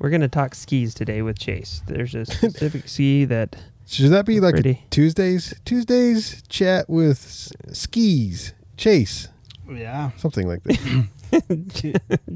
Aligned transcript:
we're 0.00 0.10
going 0.10 0.20
to 0.22 0.28
talk 0.28 0.54
skis 0.54 0.94
today 0.94 1.22
with 1.22 1.38
Chase. 1.38 1.82
There's 1.86 2.14
a 2.14 2.24
specific 2.26 2.88
ski 2.88 3.24
that, 3.26 3.56
Should 3.86 4.10
that 4.10 4.26
be 4.26 4.40
like 4.40 4.54
Pretty. 4.54 4.84
Tuesdays? 4.90 5.54
Tuesdays 5.64 6.42
chat 6.48 6.88
with 6.90 7.52
skis, 7.72 8.54
chase, 8.76 9.28
Yeah. 9.70 10.10
something 10.16 10.48
like 10.48 10.62
that. 10.64 11.08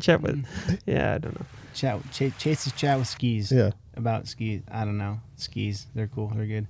chat 0.00 0.20
with, 0.22 0.44
mm. 0.44 0.78
yeah, 0.86 1.14
I 1.14 1.18
don't 1.18 1.34
know. 1.38 1.46
Chat. 1.74 2.00
Ch- 2.12 2.36
Chase's 2.38 2.72
chat 2.72 2.98
with 2.98 3.08
skis. 3.08 3.50
yeah. 3.50 3.70
About 3.96 4.26
skis. 4.28 4.62
I 4.70 4.84
don't 4.84 4.98
know. 4.98 5.20
Skis. 5.36 5.86
They're 5.94 6.06
cool. 6.08 6.32
They're 6.34 6.46
good. 6.46 6.66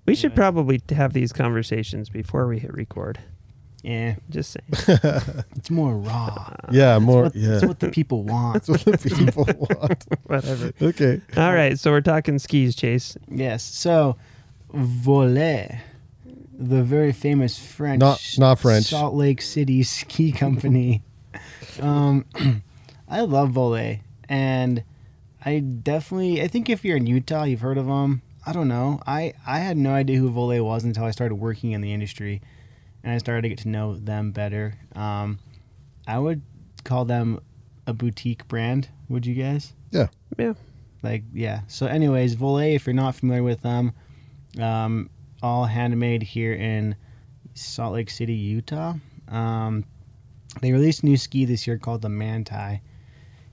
We 0.06 0.14
should 0.14 0.32
Yeah. 0.32 0.36
probably 0.36 0.80
have 0.90 1.12
these 1.12 1.32
conversations 1.32 2.08
before 2.10 2.46
we 2.46 2.58
hit 2.58 2.72
record. 2.72 3.18
Yeah. 3.86 4.16
Just 4.30 4.50
saying. 4.56 4.98
It's 5.56 5.70
more 5.70 5.96
raw. 5.96 6.54
Yeah, 6.72 6.98
more. 6.98 7.24
What, 7.24 7.36
yeah. 7.36 7.50
It's 7.56 7.64
what 7.64 7.78
the 7.78 7.88
people 7.90 8.24
want. 8.24 8.64
That's 8.64 8.68
what 8.86 9.00
the 9.00 9.10
people 9.10 9.44
want. 9.46 10.04
Whatever. 10.24 10.72
Okay. 10.82 11.20
All 11.36 11.54
right, 11.54 11.78
so 11.78 11.90
we're 11.92 12.00
talking 12.00 12.38
skis, 12.40 12.74
Chase. 12.74 13.16
yes. 13.30 13.62
So, 13.62 14.16
Voile, 14.72 15.68
the 16.58 16.82
very 16.82 17.12
famous 17.12 17.58
French, 17.58 18.00
Not- 18.00 18.20
not 18.38 18.58
French. 18.58 18.86
Salt 18.86 19.14
Lake 19.14 19.40
City 19.40 19.82
ski 19.82 20.32
company. 20.32 21.02
um, 21.80 22.24
I 23.08 23.20
love 23.20 23.50
Voile, 23.50 23.98
and 24.28 24.82
I 25.44 25.60
definitely. 25.60 26.42
I 26.42 26.48
think 26.48 26.68
if 26.68 26.84
you're 26.84 26.96
in 26.96 27.06
Utah, 27.06 27.44
you've 27.44 27.60
heard 27.60 27.78
of 27.78 27.86
them. 27.86 28.22
I 28.44 28.52
don't 28.52 28.68
know. 28.68 29.00
I 29.06 29.34
I 29.46 29.58
had 29.60 29.76
no 29.76 29.92
idea 29.92 30.18
who 30.18 30.28
Voile 30.30 30.64
was 30.64 30.84
until 30.84 31.04
I 31.04 31.10
started 31.12 31.36
working 31.36 31.70
in 31.72 31.80
the 31.82 31.92
industry, 31.92 32.40
and 33.02 33.12
I 33.12 33.18
started 33.18 33.42
to 33.42 33.48
get 33.48 33.58
to 33.58 33.68
know 33.68 33.96
them 33.96 34.32
better. 34.32 34.74
Um, 34.94 35.38
I 36.06 36.18
would 36.18 36.42
call 36.84 37.04
them 37.04 37.40
a 37.86 37.92
boutique 37.92 38.46
brand. 38.48 38.88
Would 39.08 39.26
you 39.26 39.34
guys? 39.34 39.72
Yeah. 39.90 40.08
Yeah. 40.38 40.54
Like 41.02 41.24
yeah. 41.32 41.60
So, 41.68 41.86
anyways, 41.86 42.34
Voile. 42.34 42.74
If 42.74 42.86
you're 42.86 42.94
not 42.94 43.14
familiar 43.14 43.42
with 43.42 43.62
them, 43.62 43.92
um, 44.60 45.10
all 45.42 45.64
handmade 45.64 46.22
here 46.22 46.54
in 46.54 46.96
Salt 47.54 47.94
Lake 47.94 48.10
City, 48.10 48.34
Utah. 48.34 48.94
Um, 49.28 49.84
they 50.60 50.72
released 50.72 51.02
a 51.02 51.06
new 51.06 51.16
ski 51.16 51.44
this 51.44 51.66
year 51.66 51.78
called 51.78 52.02
the 52.02 52.08
Manti. 52.08 52.80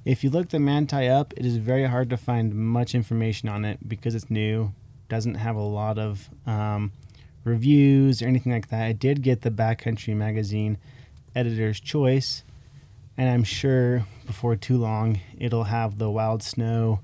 If 0.05 0.23
you 0.23 0.29
look 0.29 0.49
the 0.49 0.59
Manti 0.59 1.07
up, 1.07 1.33
it 1.37 1.45
is 1.45 1.57
very 1.57 1.85
hard 1.85 2.09
to 2.09 2.17
find 2.17 2.53
much 2.53 2.93
information 2.93 3.49
on 3.49 3.65
it 3.65 3.87
because 3.87 4.15
it's 4.15 4.29
new. 4.29 4.73
Doesn't 5.09 5.35
have 5.35 5.55
a 5.55 5.61
lot 5.61 5.97
of 5.97 6.29
um, 6.45 6.91
reviews 7.43 8.21
or 8.21 8.27
anything 8.27 8.51
like 8.51 8.69
that. 8.69 8.83
I 8.83 8.91
did 8.93 9.21
get 9.21 9.41
the 9.41 9.51
Backcountry 9.51 10.15
Magazine 10.15 10.77
Editor's 11.35 11.79
Choice, 11.79 12.43
and 13.17 13.29
I'm 13.29 13.43
sure 13.43 14.05
before 14.25 14.55
too 14.55 14.77
long 14.77 15.19
it'll 15.37 15.65
have 15.65 15.97
the 15.97 16.09
Wild 16.09 16.41
Snow 16.43 16.99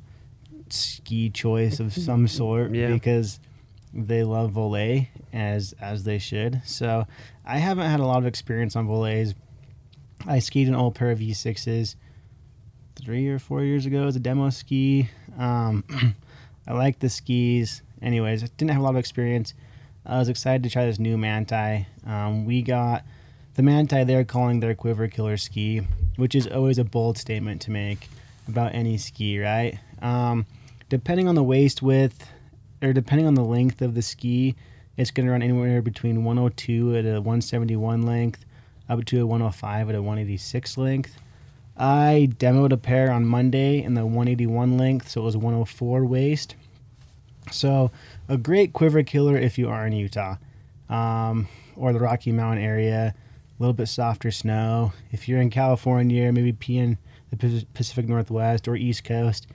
ski 0.69 1.29
choice 1.29 1.79
of 1.79 1.93
some 2.07 2.27
sort 2.27 2.73
Yeah. 2.73 2.91
because 2.93 3.39
they 3.93 4.23
love 4.23 4.51
Voile 4.51 5.07
as 5.33 5.73
as 5.81 6.03
they 6.03 6.19
should. 6.19 6.61
So 6.65 7.05
I 7.45 7.57
haven't 7.57 7.89
had 7.89 7.99
a 7.99 8.05
lot 8.05 8.19
of 8.19 8.25
experience 8.27 8.75
on 8.75 8.87
Voiles. 8.87 9.33
I 10.27 10.39
skied 10.39 10.67
an 10.67 10.75
old 10.75 10.95
pair 10.95 11.11
of 11.11 11.19
V6s 11.19 11.95
three 12.95 13.27
or 13.29 13.39
four 13.39 13.63
years 13.63 13.85
ago 13.85 14.05
as 14.07 14.15
a 14.15 14.19
demo 14.19 14.49
ski. 14.49 15.09
Um, 15.37 15.83
I 16.67 16.73
like 16.73 16.99
the 16.99 17.09
skis. 17.09 17.81
Anyways, 18.01 18.43
I 18.43 18.47
didn't 18.57 18.71
have 18.71 18.81
a 18.81 18.83
lot 18.83 18.91
of 18.91 18.97
experience. 18.97 19.53
I 20.05 20.17
was 20.17 20.29
excited 20.29 20.63
to 20.63 20.69
try 20.69 20.85
this 20.85 20.99
new 20.99 21.17
Manti. 21.17 21.85
Um, 22.05 22.45
we 22.45 22.61
got 22.61 23.03
the 23.55 23.63
Manti 23.63 24.03
they're 24.03 24.23
calling 24.23 24.59
their 24.59 24.73
Quiver 24.73 25.07
Killer 25.07 25.37
ski, 25.37 25.81
which 26.15 26.35
is 26.35 26.47
always 26.47 26.77
a 26.77 26.83
bold 26.83 27.17
statement 27.17 27.61
to 27.61 27.71
make 27.71 28.07
about 28.47 28.73
any 28.73 28.97
ski, 28.97 29.39
right? 29.39 29.77
Um, 30.01 30.45
depending 30.87 31.27
on 31.27 31.35
the 31.35 31.43
waist 31.43 31.81
width 31.81 32.27
or 32.81 32.93
depending 32.93 33.27
on 33.27 33.35
the 33.35 33.43
length 33.43 33.81
of 33.81 33.93
the 33.93 34.01
ski, 34.01 34.55
it's 34.97 35.11
going 35.11 35.25
to 35.25 35.31
run 35.31 35.41
anywhere 35.41 35.81
between 35.81 36.23
102 36.23 36.95
at 36.95 37.05
a 37.05 37.21
171 37.21 38.03
length 38.03 38.45
up 38.89 39.05
to 39.05 39.21
a 39.21 39.25
105 39.25 39.89
at 39.89 39.95
a 39.95 40.01
186 40.01 40.77
length. 40.77 41.17
I 41.77 42.29
demoed 42.37 42.73
a 42.73 42.77
pair 42.77 43.11
on 43.11 43.25
Monday 43.25 43.81
in 43.81 43.93
the 43.93 44.05
181 44.05 44.77
length, 44.77 45.09
so 45.09 45.21
it 45.21 45.25
was 45.25 45.37
104 45.37 46.05
waist. 46.05 46.55
So, 47.51 47.91
a 48.27 48.37
great 48.37 48.73
quiver 48.73 49.03
killer 49.03 49.37
if 49.37 49.57
you 49.57 49.69
are 49.69 49.85
in 49.85 49.93
Utah 49.93 50.35
um, 50.89 51.47
or 51.75 51.93
the 51.93 51.99
Rocky 51.99 52.31
Mountain 52.31 52.63
area. 52.63 53.13
A 53.15 53.61
little 53.61 53.73
bit 53.73 53.87
softer 53.87 54.31
snow. 54.31 54.93
If 55.11 55.27
you're 55.27 55.41
in 55.41 55.49
California, 55.49 56.31
maybe 56.31 56.53
P 56.53 56.77
in 56.77 56.97
the 57.29 57.65
Pacific 57.73 58.07
Northwest 58.07 58.67
or 58.67 58.75
East 58.75 59.03
Coast, 59.03 59.47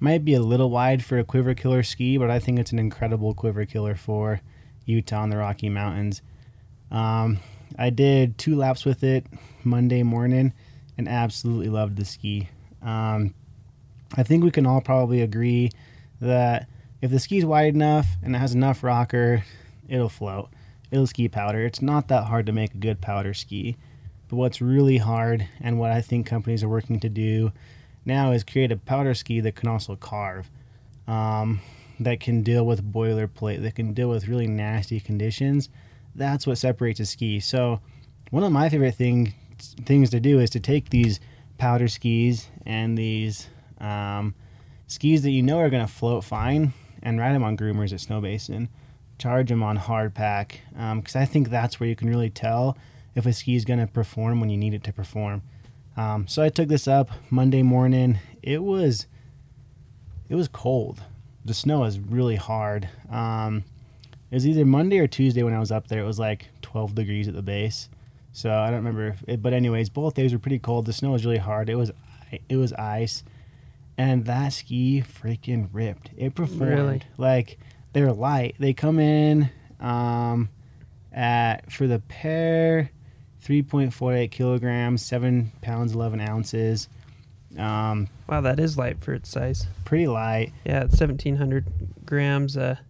might 0.00 0.24
be 0.24 0.34
a 0.34 0.42
little 0.42 0.68
wide 0.68 1.04
for 1.04 1.18
a 1.18 1.24
quiver 1.24 1.54
killer 1.54 1.84
ski, 1.84 2.18
but 2.18 2.28
I 2.28 2.40
think 2.40 2.58
it's 2.58 2.72
an 2.72 2.80
incredible 2.80 3.34
quiver 3.34 3.64
killer 3.64 3.94
for 3.94 4.40
Utah 4.84 5.22
and 5.22 5.32
the 5.32 5.36
Rocky 5.36 5.68
Mountains. 5.68 6.22
Um, 6.90 7.38
I 7.78 7.90
did 7.90 8.36
two 8.36 8.56
laps 8.56 8.84
with 8.84 9.04
it 9.04 9.26
Monday 9.62 10.02
morning 10.02 10.52
and 10.98 11.08
absolutely 11.08 11.68
loved 11.68 11.96
the 11.96 12.04
ski. 12.04 12.48
Um, 12.82 13.32
I 14.16 14.24
think 14.24 14.42
we 14.42 14.50
can 14.50 14.66
all 14.66 14.80
probably 14.80 15.22
agree 15.22 15.70
that 16.20 16.68
if 17.02 17.10
the 17.10 17.18
ski's 17.18 17.44
wide 17.44 17.74
enough 17.74 18.06
and 18.22 18.34
it 18.34 18.38
has 18.38 18.54
enough 18.54 18.84
rocker, 18.84 19.44
it'll 19.88 20.08
float. 20.08 20.48
It'll 20.92 21.08
ski 21.08 21.28
powder. 21.28 21.66
It's 21.66 21.82
not 21.82 22.08
that 22.08 22.24
hard 22.24 22.46
to 22.46 22.52
make 22.52 22.74
a 22.74 22.78
good 22.78 23.00
powder 23.00 23.34
ski. 23.34 23.76
But 24.28 24.36
what's 24.36 24.62
really 24.62 24.98
hard, 24.98 25.46
and 25.60 25.78
what 25.78 25.90
I 25.90 26.00
think 26.00 26.26
companies 26.26 26.62
are 26.62 26.68
working 26.68 27.00
to 27.00 27.08
do 27.08 27.52
now, 28.04 28.30
is 28.30 28.44
create 28.44 28.70
a 28.70 28.76
powder 28.76 29.14
ski 29.14 29.40
that 29.40 29.56
can 29.56 29.68
also 29.68 29.96
carve, 29.96 30.48
um, 31.08 31.60
that 31.98 32.20
can 32.20 32.42
deal 32.42 32.64
with 32.64 32.92
boilerplate, 32.92 33.62
that 33.62 33.74
can 33.74 33.94
deal 33.94 34.08
with 34.08 34.28
really 34.28 34.46
nasty 34.46 35.00
conditions. 35.00 35.70
That's 36.14 36.46
what 36.46 36.58
separates 36.58 37.00
a 37.00 37.06
ski. 37.06 37.40
So, 37.40 37.80
one 38.30 38.44
of 38.44 38.52
my 38.52 38.68
favorite 38.68 38.94
thing, 38.94 39.34
things 39.58 40.10
to 40.10 40.20
do 40.20 40.38
is 40.38 40.50
to 40.50 40.60
take 40.60 40.90
these 40.90 41.20
powder 41.58 41.88
skis 41.88 42.48
and 42.64 42.96
these 42.96 43.48
um, 43.80 44.34
skis 44.86 45.22
that 45.22 45.30
you 45.30 45.42
know 45.42 45.58
are 45.58 45.68
going 45.68 45.86
to 45.86 45.92
float 45.92 46.24
fine 46.24 46.72
and 47.02 47.18
ride 47.18 47.34
them 47.34 47.44
on 47.44 47.56
groomers 47.56 47.92
at 47.92 48.00
Snow 48.00 48.20
Basin. 48.20 48.68
Charge 49.18 49.48
them 49.48 49.62
on 49.62 49.76
hard 49.76 50.14
pack 50.14 50.60
because 50.72 51.16
I 51.16 51.24
think 51.24 51.50
that's 51.50 51.78
where 51.78 51.88
you 51.88 51.96
can 51.96 52.08
really 52.08 52.30
tell 52.30 52.76
if 53.14 53.26
a 53.26 53.32
ski 53.32 53.56
is 53.56 53.64
going 53.64 53.78
to 53.78 53.86
perform 53.86 54.40
when 54.40 54.50
you 54.50 54.56
need 54.56 54.74
it 54.74 54.84
to 54.84 54.92
perform. 54.92 55.42
Um, 55.96 56.26
so 56.26 56.42
I 56.42 56.48
took 56.48 56.68
this 56.68 56.88
up 56.88 57.10
Monday 57.30 57.62
morning. 57.62 58.18
It 58.42 58.62
was 58.62 59.06
it 60.28 60.34
was 60.34 60.48
cold. 60.48 61.02
The 61.44 61.54
snow 61.54 61.84
is 61.84 61.98
really 61.98 62.36
hard. 62.36 62.88
Um, 63.10 63.64
it 64.30 64.34
was 64.34 64.46
either 64.46 64.64
Monday 64.64 64.98
or 64.98 65.06
Tuesday 65.06 65.42
when 65.42 65.52
I 65.52 65.58
was 65.58 65.70
up 65.70 65.88
there. 65.88 66.00
It 66.00 66.06
was 66.06 66.18
like 66.18 66.48
12 66.62 66.94
degrees 66.94 67.28
at 67.28 67.34
the 67.34 67.42
base. 67.42 67.90
So 68.32 68.50
I 68.50 68.66
don't 68.66 68.76
remember. 68.76 69.14
It, 69.28 69.42
but 69.42 69.52
anyways, 69.52 69.90
both 69.90 70.14
days 70.14 70.32
were 70.32 70.38
pretty 70.38 70.58
cold. 70.58 70.86
The 70.86 70.92
snow 70.94 71.10
was 71.10 71.26
really 71.26 71.38
hard. 71.38 71.68
It 71.68 71.74
was 71.74 71.92
it 72.48 72.56
was 72.56 72.72
ice, 72.72 73.24
and 73.98 74.24
that 74.26 74.52
ski 74.52 75.02
freaking 75.02 75.68
ripped. 75.72 76.10
It 76.16 76.34
performed 76.34 76.72
Really? 76.72 77.02
like 77.18 77.58
they're 77.92 78.12
light. 78.12 78.54
They 78.58 78.72
come 78.72 78.98
in 78.98 79.50
um, 79.80 80.48
at 81.12 81.70
for 81.70 81.86
the 81.86 81.98
pair, 82.00 82.90
3.48 83.44 84.30
kilograms, 84.30 85.04
seven 85.04 85.52
pounds 85.60 85.92
11 85.94 86.20
ounces. 86.20 86.88
Um, 87.58 88.08
Wow, 88.28 88.40
that 88.42 88.58
is 88.58 88.78
light 88.78 89.02
for 89.04 89.12
its 89.12 89.28
size. 89.28 89.66
pretty 89.84 90.06
light. 90.06 90.52
Yeah, 90.64 90.84
it's 90.84 90.98
1,700 90.98 91.66
grams 92.06 92.56
a, 92.56 92.80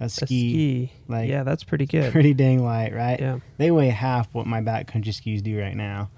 A 0.00 0.04
a 0.04 0.08
ski, 0.08 0.24
ski. 0.26 0.92
like 1.06 1.28
yeah, 1.28 1.44
that's 1.44 1.62
pretty 1.62 1.86
good. 1.86 2.10
pretty 2.10 2.34
dang 2.34 2.64
light, 2.64 2.92
right? 2.92 3.20
yeah. 3.20 3.38
They 3.58 3.70
weigh 3.70 3.90
half 3.90 4.28
what 4.34 4.46
my 4.46 4.60
backcountry 4.60 5.14
skis 5.14 5.40
do 5.40 5.60
right 5.60 5.76
now, 5.76 6.10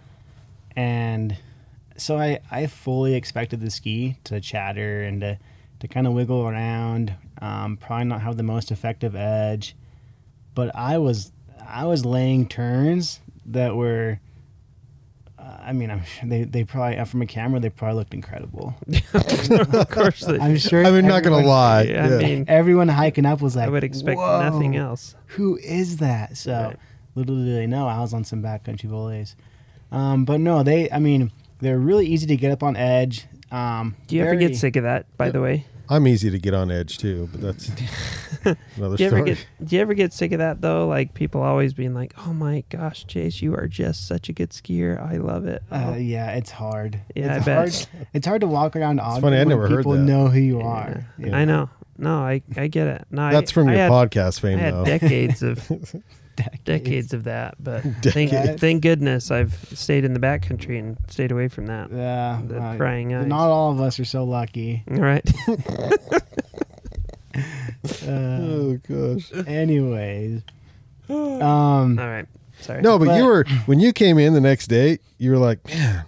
and 0.74 1.36
so 1.98 2.16
I 2.18 2.40
I 2.50 2.66
fully 2.66 3.14
expected 3.14 3.60
the 3.60 3.70
ski 3.70 4.16
to 4.24 4.40
chatter 4.40 5.02
and 5.02 5.20
to 5.20 5.38
to 5.80 5.88
kind 5.88 6.06
of 6.06 6.12
wiggle 6.14 6.46
around. 6.48 7.14
Um, 7.40 7.76
probably 7.76 8.06
not 8.06 8.22
have 8.22 8.36
the 8.36 8.42
most 8.42 8.70
effective 8.72 9.14
edge, 9.14 9.76
but 10.54 10.74
I 10.74 10.98
was 10.98 11.32
I 11.66 11.84
was 11.84 12.04
laying 12.06 12.48
turns 12.48 13.20
that 13.46 13.76
were. 13.76 14.18
uh, 15.38 15.58
I 15.60 15.72
mean, 15.72 15.90
I'm 15.90 16.02
sure 16.04 16.28
they, 16.28 16.44
they 16.44 16.64
probably 16.64 16.98
uh, 16.98 17.04
from 17.04 17.22
a 17.22 17.26
camera 17.26 17.60
they 17.60 17.70
probably 17.70 17.96
looked 17.96 18.14
incredible. 18.14 18.74
of 19.14 19.88
course. 19.90 20.20
They, 20.24 20.38
I'm 20.38 20.56
sure. 20.56 20.84
I 20.84 20.90
mean, 20.90 21.06
not 21.06 21.22
gonna 21.22 21.46
lie. 21.46 21.82
yeah, 21.82 22.04
I 22.06 22.08
yeah. 22.10 22.18
mean, 22.18 22.44
Everyone 22.48 22.88
hiking 22.88 23.24
up 23.26 23.40
was 23.40 23.54
like, 23.54 23.66
I 23.68 23.70
would 23.70 23.84
expect 23.84 24.18
"Whoa, 24.18 24.40
nothing 24.50 24.76
else. 24.76 25.14
Who 25.36 25.56
is 25.58 25.98
that? 25.98 26.36
So 26.36 26.52
Right. 26.52 26.76
little 27.14 27.36
did 27.36 27.56
they 27.56 27.66
know 27.66 27.86
I 27.86 28.00
was 28.00 28.12
on 28.14 28.24
some 28.24 28.42
backcountry 28.42 28.86
Voiles. 28.90 29.34
Um, 29.92 30.24
but 30.24 30.40
no, 30.40 30.62
they. 30.62 30.90
I 30.90 30.98
mean, 30.98 31.30
they're 31.60 31.78
really 31.78 32.06
easy 32.06 32.26
to 32.28 32.36
get 32.36 32.52
up 32.52 32.62
on 32.62 32.76
edge. 32.76 33.26
Um, 33.50 33.96
Do 34.06 34.16
you 34.16 34.22
ever 34.24 34.34
get 34.36 34.56
sick 34.56 34.76
of 34.76 34.82
that, 34.84 35.06
by 35.16 35.30
the 35.30 35.40
way? 35.40 35.66
I'm 35.90 36.06
easy 36.06 36.30
to 36.30 36.38
get 36.38 36.52
on 36.52 36.70
edge 36.70 36.98
too, 36.98 37.30
but 37.32 37.40
that's 37.40 37.70
another 38.76 38.96
Do 38.98 39.02
you 39.04 39.06
ever 39.08 39.16
story. 39.16 39.24
get 39.34 39.46
do 39.64 39.76
you 39.76 39.80
ever 39.80 39.94
get 39.94 40.12
sick 40.12 40.32
of 40.32 40.38
that 40.38 40.60
though? 40.60 40.86
Like 40.86 41.14
people 41.14 41.40
always 41.42 41.72
being 41.72 41.94
like, 41.94 42.12
"Oh 42.26 42.34
my 42.34 42.62
gosh, 42.68 43.06
Chase, 43.06 43.40
you 43.40 43.54
are 43.54 43.66
just 43.66 44.06
such 44.06 44.28
a 44.28 44.34
good 44.34 44.50
skier. 44.50 45.00
I 45.00 45.16
love 45.16 45.46
it." 45.46 45.62
Uh, 45.70 45.92
Oh, 45.94 45.96
yeah, 45.96 46.32
it's 46.32 46.50
hard. 46.50 47.00
Yeah, 47.16 47.36
it's 47.38 47.42
I 47.42 47.46
bet. 47.46 47.56
hard. 47.56 48.06
It's 48.12 48.26
hard 48.26 48.42
to 48.42 48.46
walk 48.46 48.76
around 48.76 49.00
Ogden 49.00 49.22
funny, 49.22 49.36
I 49.36 49.40
when 49.40 49.48
never 49.48 49.66
heard 49.66 49.78
people 49.78 49.92
that. 49.92 50.00
know 50.00 50.26
who 50.28 50.38
you 50.40 50.58
yeah. 50.58 50.66
are. 50.66 51.06
Yeah. 51.18 51.36
I 51.38 51.46
know. 51.46 51.70
No, 51.96 52.18
I 52.18 52.42
I 52.54 52.66
get 52.66 52.86
it. 52.86 53.06
No, 53.10 53.30
That's 53.32 53.50
I, 53.50 53.54
from 53.54 53.68
I 53.68 53.72
your 53.72 53.82
had, 53.84 53.90
podcast 53.92 54.38
I 54.38 54.42
fame, 54.42 54.58
had 54.58 54.74
though. 54.74 54.84
decades 54.84 55.42
of 55.42 55.66
Decades. 56.38 56.62
decades 56.64 57.14
of 57.14 57.24
that, 57.24 57.56
but 57.58 57.82
thank, 58.02 58.30
thank 58.60 58.82
goodness 58.82 59.30
I've 59.30 59.54
stayed 59.74 60.04
in 60.04 60.12
the 60.14 60.20
backcountry 60.20 60.78
and 60.78 60.96
stayed 61.08 61.32
away 61.32 61.48
from 61.48 61.66
that. 61.66 61.90
Yeah, 61.90 62.40
The 62.46 62.58
uh, 62.60 62.76
prying 62.76 63.12
eyes. 63.14 63.26
Not 63.26 63.48
all 63.48 63.72
of 63.72 63.80
us 63.80 63.98
are 63.98 64.04
so 64.04 64.24
lucky. 64.24 64.84
All 64.90 64.96
right. 64.98 65.28
Uh, 68.04 68.38
oh 68.40 68.80
gosh. 68.88 69.30
anyways, 69.46 70.42
um, 71.08 71.98
All 71.98 72.06
right. 72.08 72.26
Sorry. 72.60 72.82
No, 72.82 72.98
but, 72.98 73.06
But- 73.06 73.16
you 73.18 73.24
were 73.24 73.44
when 73.66 73.78
you 73.78 73.92
came 73.92 74.18
in 74.18 74.32
the 74.34 74.40
next 74.40 74.66
day, 74.66 74.98
you 75.18 75.30
were 75.30 75.36
like, 75.38 75.64
man, 75.68 76.04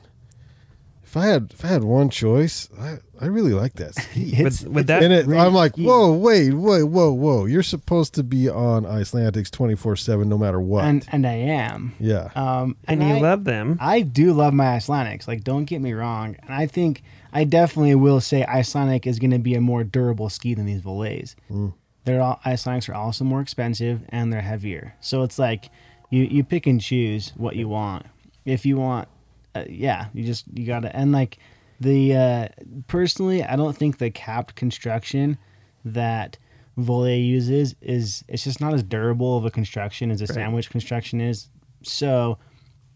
if 1.05 1.17
I 1.17 1.27
had 1.27 1.53
if 1.53 1.65
I 1.65 1.69
had 1.69 1.85
one 1.85 2.11
choice, 2.11 2.69
I, 2.81 2.99
I 3.20 3.26
really 3.26 3.52
like 3.52 3.75
that 3.75 3.94
ski. 4.02 4.32
it's, 4.37 4.62
Would- 4.62 4.75
would 4.75 4.87
that- 4.88 5.02
and 5.02 5.12
it, 5.12 5.26
great 5.26 5.38
I'm 5.38 5.52
like, 5.55 5.72
ski. 5.72 5.84
whoa, 5.84 6.12
wait, 6.12 6.52
wait, 6.55 6.84
whoa, 6.84 7.12
whoa! 7.12 7.44
You're 7.46 7.62
supposed 7.62 8.14
to 8.14 8.22
be 8.22 8.49
on 8.49 8.84
Icelandics 8.84 9.50
24 9.50 9.96
seven, 9.96 10.28
no 10.28 10.38
matter 10.38 10.61
what. 10.61 10.84
and 10.84 11.06
and 11.12 11.26
I 11.26 11.32
am. 11.34 11.94
yeah, 12.00 12.31
Um, 12.34 12.76
and 12.88 13.02
you 13.02 13.14
I, 13.17 13.20
love 13.20 13.44
them. 13.44 13.76
I 13.81 14.00
do 14.02 14.32
love 14.32 14.55
my 14.55 14.64
Icelandics. 14.76 15.28
Like, 15.28 15.44
don't 15.44 15.64
get 15.64 15.81
me 15.81 15.93
wrong. 15.93 16.37
And 16.43 16.55
I 16.55 16.67
think 16.67 17.02
I 17.32 17.44
definitely 17.44 17.94
will 17.94 18.20
say 18.20 18.44
Icelandic 18.44 19.06
is 19.06 19.19
going 19.19 19.31
to 19.32 19.38
be 19.38 19.55
a 19.55 19.61
more 19.61 19.84
durable 19.84 20.28
ski 20.31 20.55
than 20.55 20.67
these 20.67 20.81
Voiles. 20.82 21.34
Mm. 21.50 21.75
They're 22.05 22.22
all 22.22 22.40
Icelandics 22.46 22.88
are 22.88 22.94
also 22.94 23.25
more 23.25 23.40
expensive 23.43 24.00
and 24.08 24.32
they're 24.32 24.40
heavier. 24.40 24.94
So 25.00 25.22
it's 25.22 25.38
like 25.38 25.69
you 26.08 26.25
you 26.25 26.43
pick 26.43 26.67
and 26.67 26.81
choose 26.81 27.32
what 27.37 27.55
you 27.56 27.69
want. 27.69 28.06
If 28.46 28.64
you 28.64 28.78
want, 28.78 29.06
uh, 29.55 29.64
yeah, 29.69 30.06
you 30.14 30.25
just 30.25 30.46
you 30.55 30.67
gotta 30.67 30.94
and 30.96 31.12
like 31.12 31.38
the 31.81 32.15
uh, 32.15 32.49
personally, 32.88 33.43
I 33.43 33.56
don't 33.56 33.77
think 33.77 33.99
the 33.99 34.11
capped 34.11 34.55
construction 34.55 35.38
that 35.85 36.37
Voile 36.77 37.09
uses 37.17 37.75
is 37.81 38.25
it's 38.29 38.44
just 38.44 38.61
not 38.61 38.75
as 38.75 38.82
durable 38.82 39.37
of 39.37 39.44
a 39.44 39.50
construction 39.50 40.11
as 40.11 40.21
a 40.21 40.25
Right. 40.27 40.35
sandwich 40.35 40.71
construction 40.71 41.21
is. 41.21 41.49
So 41.82 42.38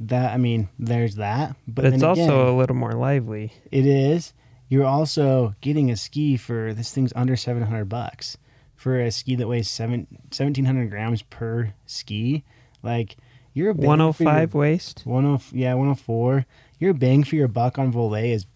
that 0.00 0.32
I 0.32 0.36
mean, 0.36 0.68
there's 0.78 1.16
that, 1.16 1.56
but, 1.66 1.76
but 1.82 1.84
it's 1.86 2.00
then 2.00 2.08
also 2.08 2.54
a 2.54 2.56
little 2.56 2.76
more 2.76 2.92
lively. 2.92 3.52
it 3.70 3.86
is. 3.86 4.32
You're 4.68 4.86
also 4.86 5.54
getting 5.60 5.90
a 5.90 5.96
ski 5.96 6.36
for 6.36 6.72
this 6.74 6.90
thing's 6.92 7.12
under 7.14 7.36
700 7.36 7.84
bucks 7.88 8.36
for 8.74 8.98
a 9.00 9.10
ski 9.10 9.36
that 9.36 9.46
weighs 9.46 9.70
seven, 9.70 10.06
1700 10.30 10.90
grams 10.90 11.22
per 11.22 11.72
ski. 11.86 12.44
Like 12.82 13.16
you're 13.52 13.70
a 13.70 13.74
bang 13.74 13.82
for 13.82 13.84
your- 14.24 14.32
105 14.32 14.54
waist. 14.54 15.04
10 15.04 15.40
yeah 15.52 15.74
104. 15.74 16.44
Your 16.80 16.92
bang 16.94 17.22
for 17.24 17.36
your 17.36 17.48
buck 17.48 17.78
on 17.78 17.92
Voile 17.92 18.14
is 18.14 18.46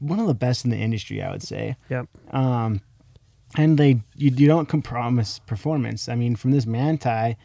one 0.00 0.20
of 0.20 0.26
the 0.26 0.34
best 0.34 0.64
in 0.64 0.70
the 0.70 0.76
industry, 0.76 1.22
I 1.22 1.30
would 1.30 1.42
say. 1.42 1.76
Yep. 1.90 2.08
Um, 2.32 2.80
and 3.56 3.78
they 3.78 4.02
you, 4.16 4.30
you 4.30 4.46
don't 4.46 4.68
compromise 4.68 5.38
performance. 5.46 6.08
I 6.08 6.14
mean, 6.14 6.36
from 6.36 6.50
this 6.50 6.66
Manti, 6.66 7.36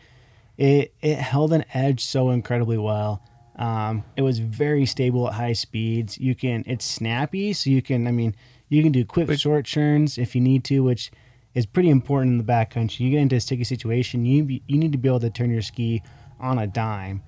it 0.58 0.94
it 1.02 1.18
held 1.18 1.54
an 1.54 1.66
edge 1.74 2.04
so 2.04 2.32
incredibly 2.32 2.78
well. 2.78 3.22
Um, 3.58 4.04
it 4.16 4.22
was 4.24 4.40
very 4.40 4.86
stable 4.86 5.28
at 5.28 5.34
high 5.36 5.54
speeds. 5.54 6.18
You 6.18 6.36
can 6.36 6.64
it's 6.66 6.86
snappy, 6.86 7.54
so 7.54 7.70
you 7.70 7.82
can 7.82 8.08
I 8.08 8.12
mean 8.12 8.36
you 8.70 8.82
can 8.84 8.92
do 8.92 9.06
quick 9.06 9.28
Quick- 9.28 9.40
short 9.40 9.66
turns 9.66 10.18
if 10.18 10.34
you 10.36 10.42
need 10.42 10.64
to, 10.66 10.82
which 10.82 11.12
is 11.54 11.66
pretty 11.66 11.90
important 11.90 12.32
in 12.32 12.38
the 12.38 12.44
backcountry. 12.44 13.02
You 13.02 13.12
get 13.12 13.20
into 13.20 13.36
a 13.36 13.42
sticky 13.42 13.66
situation, 13.66 14.26
you 14.26 14.44
be, 14.46 14.64
you 14.68 14.78
need 14.78 14.94
to 14.94 14.98
be 14.98 15.10
able 15.10 15.20
to 15.20 15.30
turn 15.30 15.52
your 15.52 15.62
ski 15.62 16.02
on 16.40 16.58
a 16.58 16.66
dime. 16.66 17.22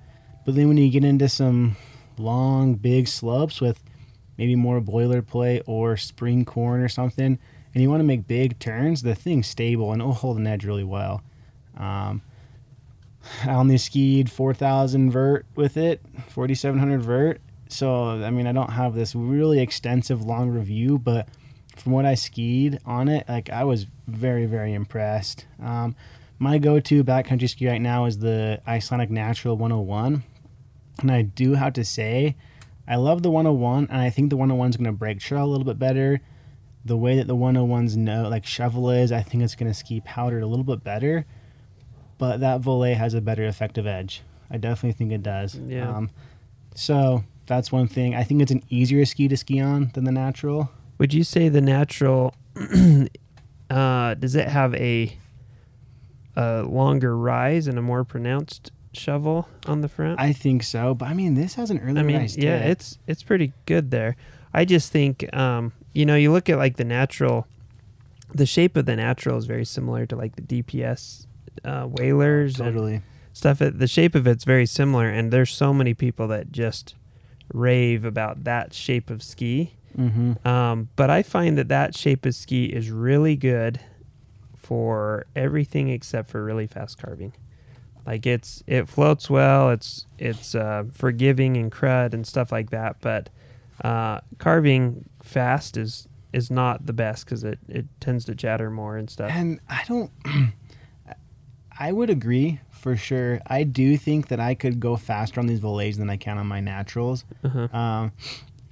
But 0.46 0.54
then 0.54 0.68
when 0.68 0.78
you 0.78 0.90
get 0.90 1.04
into 1.04 1.28
some 1.28 1.76
long 2.16 2.74
big 2.74 3.06
slopes 3.06 3.60
with 3.60 3.80
maybe 4.38 4.56
more 4.56 4.80
boilerplate 4.80 5.62
or 5.66 5.96
spring 5.96 6.44
corn 6.44 6.80
or 6.80 6.88
something, 6.88 7.38
and 7.74 7.82
you 7.82 7.90
want 7.90 8.00
to 8.00 8.04
make 8.04 8.26
big 8.26 8.58
turns, 8.58 9.02
the 9.02 9.14
thing's 9.14 9.46
stable 9.46 9.92
and 9.92 10.00
it'll 10.00 10.14
hold 10.14 10.38
an 10.38 10.46
edge 10.46 10.64
really 10.64 10.84
well. 10.84 11.22
Um, 11.76 12.22
I 13.44 13.50
only 13.50 13.78
skied 13.78 14.30
4,000 14.30 15.10
vert 15.10 15.46
with 15.54 15.76
it, 15.76 16.00
4,700 16.28 17.02
vert. 17.02 17.40
So, 17.68 18.22
I 18.22 18.30
mean, 18.30 18.46
I 18.46 18.52
don't 18.52 18.70
have 18.70 18.94
this 18.94 19.14
really 19.14 19.60
extensive 19.60 20.22
long 20.22 20.50
review, 20.50 20.98
but 20.98 21.28
from 21.76 21.92
what 21.92 22.04
I 22.04 22.14
skied 22.14 22.78
on 22.84 23.08
it, 23.08 23.28
like 23.28 23.50
I 23.50 23.64
was 23.64 23.86
very, 24.06 24.46
very 24.46 24.74
impressed. 24.74 25.46
Um, 25.62 25.96
my 26.38 26.58
go-to 26.58 27.02
backcountry 27.02 27.48
ski 27.48 27.68
right 27.68 27.80
now 27.80 28.04
is 28.04 28.18
the 28.18 28.60
Icelandic 28.66 29.10
Natural 29.10 29.56
101, 29.56 30.22
and 31.00 31.10
I 31.10 31.22
do 31.22 31.54
have 31.54 31.72
to 31.74 31.84
say, 31.84 32.36
I 32.86 32.96
love 32.96 33.22
the 33.22 33.30
101, 33.30 33.88
and 33.90 34.00
I 34.00 34.10
think 34.10 34.30
the 34.30 34.36
101 34.36 34.70
is 34.70 34.76
going 34.76 34.86
to 34.86 34.92
break 34.92 35.20
trail 35.20 35.44
a 35.44 35.46
little 35.46 35.64
bit 35.64 35.78
better. 35.78 36.20
The 36.84 36.96
way 36.96 37.16
that 37.16 37.26
the 37.26 37.36
101s 37.36 37.96
know, 37.96 38.28
like 38.28 38.44
shovel 38.44 38.90
is, 38.90 39.10
I 39.10 39.22
think 39.22 39.42
it's 39.42 39.54
going 39.54 39.70
to 39.70 39.78
ski 39.78 40.02
powdered 40.04 40.42
a 40.42 40.46
little 40.46 40.64
bit 40.64 40.84
better. 40.84 41.24
But 42.18 42.40
that 42.40 42.60
Voile 42.60 42.94
has 42.94 43.14
a 43.14 43.20
better 43.20 43.44
effective 43.44 43.86
edge. 43.86 44.22
I 44.50 44.58
definitely 44.58 44.92
think 44.92 45.12
it 45.12 45.22
does. 45.22 45.56
Yeah. 45.56 45.88
Um, 45.88 46.10
so 46.74 47.24
that's 47.46 47.72
one 47.72 47.88
thing. 47.88 48.14
I 48.14 48.22
think 48.22 48.42
it's 48.42 48.52
an 48.52 48.62
easier 48.68 49.04
ski 49.04 49.28
to 49.28 49.36
ski 49.36 49.60
on 49.60 49.90
than 49.94 50.04
the 50.04 50.12
natural. 50.12 50.70
Would 50.98 51.14
you 51.14 51.24
say 51.24 51.48
the 51.48 51.60
natural 51.60 52.34
uh, 53.70 54.14
does 54.14 54.34
it 54.34 54.48
have 54.48 54.74
a 54.74 55.16
a 56.36 56.62
longer 56.62 57.16
rise 57.16 57.68
and 57.68 57.78
a 57.78 57.82
more 57.82 58.04
pronounced 58.04 58.72
shovel 58.96 59.48
on 59.66 59.80
the 59.80 59.88
front? 59.88 60.20
I 60.20 60.32
think 60.32 60.62
so. 60.62 60.94
But 60.94 61.08
I 61.08 61.14
mean, 61.14 61.34
this 61.34 61.54
has 61.54 61.70
an 61.70 61.80
early 61.80 62.00
I 62.00 62.02
mean, 62.02 62.16
rise 62.16 62.36
yeah, 62.36 62.58
tip. 62.58 62.70
it's 62.70 62.98
it's 63.06 63.22
pretty 63.22 63.52
good 63.66 63.90
there. 63.90 64.16
I 64.52 64.64
just 64.64 64.92
think 64.92 65.34
um, 65.34 65.72
you 65.92 66.06
know, 66.06 66.16
you 66.16 66.32
look 66.32 66.48
at 66.48 66.58
like 66.58 66.76
the 66.76 66.84
natural 66.84 67.46
the 68.34 68.46
shape 68.46 68.76
of 68.76 68.86
the 68.86 68.96
natural 68.96 69.38
is 69.38 69.46
very 69.46 69.64
similar 69.64 70.06
to 70.06 70.16
like 70.16 70.36
the 70.36 70.42
DPS 70.42 71.26
uh, 71.64 71.86
Wailers 71.88 72.58
and 72.60 72.74
totally. 72.74 73.02
stuff. 73.32 73.62
It, 73.62 73.78
the 73.78 73.86
shape 73.86 74.14
of 74.14 74.26
it's 74.26 74.44
very 74.44 74.66
similar, 74.66 75.08
and 75.08 75.32
there's 75.32 75.52
so 75.52 75.72
many 75.72 75.94
people 75.94 76.28
that 76.28 76.52
just 76.52 76.94
rave 77.52 78.04
about 78.04 78.44
that 78.44 78.74
shape 78.74 79.10
of 79.10 79.22
ski. 79.22 79.74
Mm-hmm. 79.96 80.46
Um, 80.46 80.88
but 80.96 81.10
I 81.10 81.22
find 81.22 81.56
that 81.56 81.68
that 81.68 81.96
shape 81.96 82.26
of 82.26 82.34
ski 82.34 82.66
is 82.66 82.90
really 82.90 83.36
good 83.36 83.80
for 84.56 85.26
everything 85.36 85.88
except 85.88 86.30
for 86.30 86.42
really 86.42 86.66
fast 86.66 86.98
carving. 86.98 87.32
Like 88.06 88.26
it's 88.26 88.62
it 88.66 88.88
floats 88.88 89.30
well. 89.30 89.70
It's 89.70 90.06
it's 90.18 90.54
uh, 90.54 90.84
forgiving 90.92 91.56
and 91.56 91.72
crud 91.72 92.12
and 92.14 92.26
stuff 92.26 92.52
like 92.52 92.70
that. 92.70 92.96
But 93.00 93.30
uh, 93.82 94.20
carving 94.38 95.08
fast 95.22 95.76
is 95.76 96.06
is 96.32 96.50
not 96.50 96.86
the 96.86 96.92
best 96.92 97.24
because 97.24 97.44
it, 97.44 97.58
it 97.68 97.86
tends 98.00 98.24
to 98.26 98.34
chatter 98.34 98.70
more 98.70 98.96
and 98.96 99.08
stuff. 99.08 99.30
And 99.30 99.60
I 99.68 99.82
don't. 99.88 100.10
I 101.78 101.90
would 101.90 102.10
agree 102.10 102.60
for 102.70 102.96
sure. 102.96 103.40
I 103.46 103.64
do 103.64 103.96
think 103.96 104.28
that 104.28 104.38
I 104.38 104.54
could 104.54 104.78
go 104.78 104.96
faster 104.96 105.40
on 105.40 105.46
these 105.46 105.60
Voiles 105.60 105.96
than 105.96 106.08
I 106.08 106.16
can 106.16 106.38
on 106.38 106.46
my 106.46 106.60
naturals. 106.60 107.24
Uh-huh. 107.42 107.76
Um, 107.76 108.12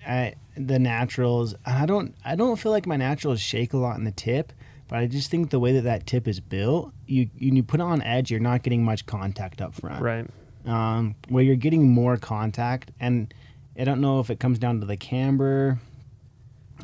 I, 0.06 0.34
the 0.56 0.78
naturals, 0.78 1.54
I 1.64 1.86
don't. 1.86 2.14
I 2.24 2.36
don't 2.36 2.56
feel 2.56 2.72
like 2.72 2.86
my 2.86 2.96
naturals 2.96 3.40
shake 3.40 3.72
a 3.72 3.78
lot 3.78 3.96
in 3.96 4.04
the 4.04 4.12
tip, 4.12 4.52
but 4.92 4.98
I 4.98 5.06
just 5.06 5.30
think 5.30 5.48
the 5.48 5.58
way 5.58 5.72
that 5.72 5.84
that 5.84 6.06
tip 6.06 6.28
is 6.28 6.38
built, 6.38 6.92
you 7.06 7.30
you, 7.38 7.54
you 7.54 7.62
put 7.62 7.80
it 7.80 7.82
on 7.82 8.02
edge, 8.02 8.30
you're 8.30 8.40
not 8.40 8.62
getting 8.62 8.84
much 8.84 9.06
contact 9.06 9.62
up 9.62 9.72
front. 9.72 10.02
Right. 10.02 10.26
um, 10.66 11.14
where 11.30 11.42
you're 11.42 11.56
getting 11.56 11.88
more 11.90 12.18
contact 12.18 12.90
and 13.00 13.32
I 13.74 13.84
don't 13.84 14.02
know 14.02 14.20
if 14.20 14.28
it 14.28 14.38
comes 14.38 14.58
down 14.58 14.80
to 14.80 14.86
the 14.86 14.98
camber. 14.98 15.78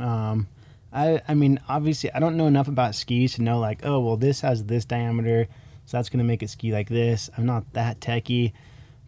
Um, 0.01 0.49
I 0.91 1.21
I 1.29 1.35
mean, 1.35 1.61
obviously, 1.69 2.11
I 2.11 2.19
don't 2.19 2.39
know 2.39 2.47
enough 2.47 2.67
about 2.67 2.95
skis 2.95 3.35
to 3.35 3.43
know 3.43 3.59
like, 3.59 3.85
oh 3.85 4.01
well, 4.01 4.17
this 4.17 4.41
has 4.41 4.65
this 4.65 4.87
diameter, 4.87 5.47
so 5.85 5.99
that's 5.99 6.09
gonna 6.09 6.25
make 6.25 6.43
it 6.43 6.49
ski 6.49 6.73
like 6.73 6.89
this. 6.89 7.29
I'm 7.37 7.45
not 7.45 7.71
that 7.75 8.01
techie, 8.01 8.55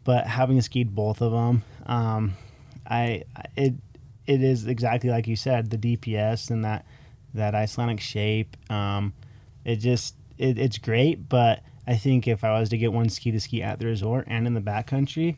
but 0.05 0.27
having 0.27 0.61
skied 0.61 0.95
both 0.95 1.23
of 1.23 1.33
them, 1.33 1.63
um, 1.87 2.35
I 2.87 3.25
it 3.57 3.73
it 4.27 4.43
is 4.43 4.67
exactly 4.67 5.09
like 5.09 5.27
you 5.27 5.37
said, 5.37 5.71
the 5.71 5.79
DPS 5.79 6.51
and 6.51 6.67
that 6.67 6.85
that 7.35 7.55
Icelandic 7.55 8.01
shape. 8.01 8.57
Um, 8.71 9.13
it 9.65 9.77
just 9.77 10.15
it, 10.39 10.59
it's 10.59 10.79
great, 10.79 11.29
but 11.29 11.63
I 11.87 11.97
think 11.97 12.27
if 12.29 12.45
I 12.45 12.59
was 12.59 12.69
to 12.71 12.79
get 12.79 12.93
one 12.93 13.09
ski 13.09 13.31
to 13.31 13.41
ski 13.41 13.63
at 13.63 13.79
the 13.79 13.87
resort 13.87 14.25
and 14.29 14.47
in 14.47 14.55
the 14.55 14.61
backcountry, 14.61 15.37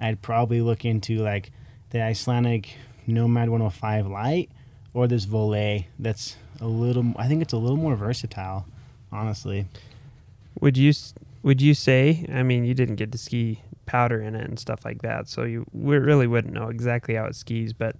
I'd 0.00 0.22
probably 0.22 0.60
look 0.60 0.84
into 0.84 1.18
like 1.18 1.50
the 1.90 2.02
Icelandic 2.02 2.76
Nomad 3.06 3.50
105 3.50 4.06
Light 4.06 4.50
or 4.92 5.06
this 5.06 5.24
Voile 5.24 5.80
that's 5.98 6.36
a 6.60 6.66
little 6.66 7.12
I 7.16 7.28
think 7.28 7.42
it's 7.42 7.52
a 7.52 7.58
little 7.58 7.76
more 7.76 7.96
versatile, 7.96 8.66
honestly. 9.12 9.66
Would 10.60 10.76
you 10.76 10.92
would 11.42 11.60
you 11.60 11.74
say? 11.74 12.26
I 12.32 12.42
mean, 12.42 12.64
you 12.64 12.74
didn't 12.74 12.96
get 12.96 13.12
to 13.12 13.18
ski 13.18 13.60
powder 13.86 14.20
in 14.20 14.34
it 14.34 14.48
and 14.48 14.58
stuff 14.58 14.84
like 14.84 15.02
that, 15.02 15.28
so 15.28 15.42
you 15.42 15.66
really 15.74 16.26
wouldn't 16.26 16.54
know 16.54 16.68
exactly 16.68 17.14
how 17.14 17.26
it 17.26 17.34
skis. 17.34 17.72
But 17.72 17.96